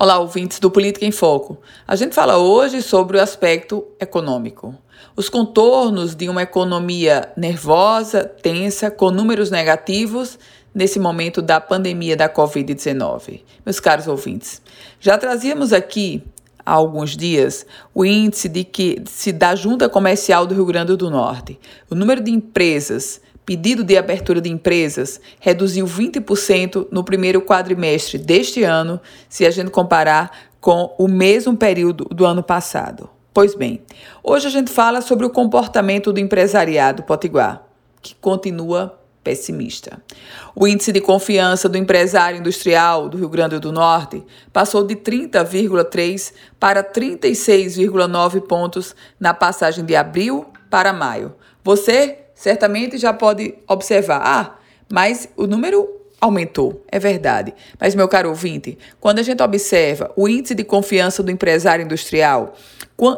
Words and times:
Olá, 0.00 0.16
ouvintes 0.20 0.60
do 0.60 0.70
Política 0.70 1.04
em 1.04 1.10
Foco. 1.10 1.58
A 1.84 1.96
gente 1.96 2.14
fala 2.14 2.38
hoje 2.38 2.82
sobre 2.82 3.16
o 3.16 3.20
aspecto 3.20 3.84
econômico. 3.98 4.72
Os 5.16 5.28
contornos 5.28 6.14
de 6.14 6.28
uma 6.28 6.44
economia 6.44 7.32
nervosa, 7.36 8.22
tensa, 8.22 8.92
com 8.92 9.10
números 9.10 9.50
negativos 9.50 10.38
nesse 10.72 11.00
momento 11.00 11.42
da 11.42 11.60
pandemia 11.60 12.16
da 12.16 12.32
Covid-19. 12.32 13.40
Meus 13.66 13.80
caros 13.80 14.06
ouvintes, 14.06 14.62
já 15.00 15.18
trazíamos 15.18 15.72
aqui 15.72 16.22
há 16.64 16.74
alguns 16.74 17.16
dias 17.16 17.66
o 17.92 18.04
índice 18.04 18.48
de 18.48 18.62
que 18.62 19.02
se 19.04 19.32
da 19.32 19.56
Junta 19.56 19.88
Comercial 19.88 20.46
do 20.46 20.54
Rio 20.54 20.66
Grande 20.66 20.94
do 20.94 21.10
Norte, 21.10 21.58
o 21.90 21.96
número 21.96 22.22
de 22.22 22.30
empresas 22.30 23.20
pedido 23.48 23.82
de 23.82 23.96
abertura 23.96 24.42
de 24.42 24.50
empresas 24.50 25.18
reduziu 25.40 25.86
20% 25.86 26.88
no 26.90 27.02
primeiro 27.02 27.40
quadrimestre 27.40 28.18
deste 28.18 28.62
ano, 28.62 29.00
se 29.26 29.46
a 29.46 29.50
gente 29.50 29.70
comparar 29.70 30.50
com 30.60 30.94
o 30.98 31.08
mesmo 31.08 31.56
período 31.56 32.04
do 32.14 32.26
ano 32.26 32.42
passado. 32.42 33.08
Pois 33.32 33.54
bem, 33.54 33.80
hoje 34.22 34.48
a 34.48 34.50
gente 34.50 34.70
fala 34.70 35.00
sobre 35.00 35.24
o 35.24 35.30
comportamento 35.30 36.12
do 36.12 36.20
empresariado 36.20 37.04
potiguar, 37.04 37.62
que 38.02 38.14
continua 38.16 39.00
pessimista. 39.24 39.98
O 40.54 40.68
índice 40.68 40.92
de 40.92 41.00
confiança 41.00 41.70
do 41.70 41.78
empresário 41.78 42.40
industrial 42.40 43.08
do 43.08 43.16
Rio 43.16 43.30
Grande 43.30 43.58
do 43.58 43.72
Norte 43.72 44.22
passou 44.52 44.84
de 44.84 44.94
30,3 44.94 46.34
para 46.60 46.84
36,9 46.84 48.42
pontos 48.42 48.94
na 49.18 49.32
passagem 49.32 49.86
de 49.86 49.96
abril 49.96 50.44
para 50.68 50.92
maio. 50.92 51.34
Você 51.64 52.27
certamente 52.38 52.96
já 52.96 53.12
pode 53.12 53.52
observar, 53.66 54.22
ah, 54.24 54.58
mas 54.88 55.28
o 55.36 55.44
número 55.44 55.88
aumentou, 56.20 56.84
é 56.90 56.96
verdade. 56.96 57.52
Mas, 57.80 57.96
meu 57.96 58.06
caro 58.06 58.28
ouvinte, 58.28 58.78
quando 59.00 59.18
a 59.18 59.24
gente 59.24 59.42
observa 59.42 60.12
o 60.14 60.28
índice 60.28 60.54
de 60.54 60.62
confiança 60.62 61.20
do 61.20 61.32
empresário 61.32 61.84
industrial, 61.84 62.54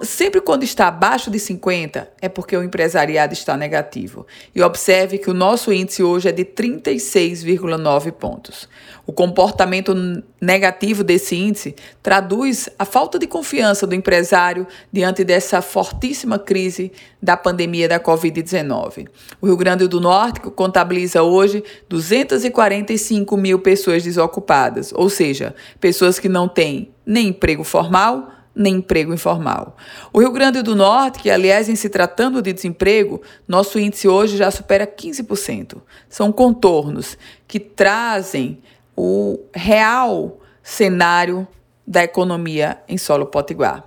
sempre 0.03 0.43
quando 0.43 0.63
está 0.63 0.89
abaixo 0.89 1.31
de 1.31 1.39
50, 1.39 2.11
é 2.21 2.29
porque 2.29 2.55
o 2.55 2.63
empresariado 2.63 3.33
está 3.33 3.57
negativo. 3.57 4.27
E 4.55 4.61
observe 4.61 5.17
que 5.17 5.31
o 5.31 5.35
nosso 5.35 5.73
índice 5.73 6.03
hoje 6.03 6.29
é 6.29 6.33
de 6.33 6.45
36,9 6.45 8.13
pontos. 8.13 8.69
O 9.07 9.13
comportamento 9.13 9.95
negativo 10.39 11.03
desse 11.03 11.35
índice 11.35 11.75
traduz 12.03 12.69
a 12.79 12.85
falta 12.85 13.19
de 13.19 13.27
confiança 13.27 13.87
do 13.87 13.95
empresário 13.95 14.67
diante 14.93 15.25
dessa 15.25 15.63
fortíssima 15.63 16.39
crise 16.39 16.93
da 17.21 17.35
pandemia 17.35 17.89
da 17.89 17.99
Covid-19. 17.99 19.09
O 19.41 19.47
Rio 19.47 19.57
Grande 19.57 19.89
do 19.89 19.99
Norte 19.99 20.41
contabiliza 20.41 21.23
hoje 21.23 21.65
245 21.89 23.35
mil 23.37 23.61
pessoas 23.61 24.03
desocupadas, 24.03 24.93
ou 24.95 25.09
seja, 25.09 25.55
pessoas 25.81 26.19
que 26.19 26.29
não 26.29 26.47
têm 26.47 26.91
nem 27.07 27.29
emprego 27.29 27.65
formal 27.65 28.40
nem 28.55 28.77
emprego 28.77 29.15
informal. 29.15 29.77
O 30.13 30.21
Rio 30.21 30.33
Grande 30.33 30.63
do 30.63 30.75
Norte, 30.75 31.21
que 31.21 31.31
aliás, 31.31 31.69
em 31.69 31.77
se 31.77 31.89
tratando 31.89 32.43
de 32.43 32.53
desemprego, 32.53 33.23
nosso 33.47 33.79
índice 33.79 34.09
hoje 34.09 34.37
já 34.37 34.51
supera 34.51 34.87
15%. 34.87 35.81
São 36.09 36.33
contornos 36.33 37.17
que 37.47 37.61
trazem 37.61 38.59
o 38.97 39.41
real 39.55 40.39
cenário 40.63 41.47
da 41.87 42.05
economia 42.05 42.79
em 42.89 42.99
solo 42.99 43.27
potiguar. 43.27 43.85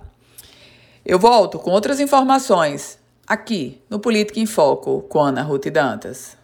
Eu 1.04 1.18
volto 1.18 1.58
com 1.58 1.70
outras 1.70 2.00
informações 2.00 2.98
aqui 3.26 3.80
no 3.88 3.98
Política 3.98 4.40
em 4.40 4.46
Foco 4.46 5.02
com 5.02 5.20
Ana 5.20 5.42
Ruth 5.42 5.66
Dantas. 5.66 6.36